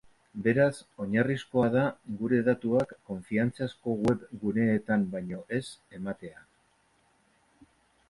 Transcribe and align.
Beraz, 0.45 0.77
oinarrizkoa 1.03 1.67
da 1.75 1.83
gure 2.21 2.39
datuak 2.49 2.95
konfiantzazko 3.11 3.97
web 4.09 4.27
guneetan 4.47 5.07
baino 5.15 5.47
ez 5.63 5.65
ematea. 6.01 6.47